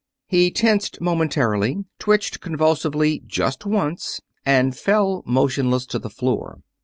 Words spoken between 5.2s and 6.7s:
motionless to the floor.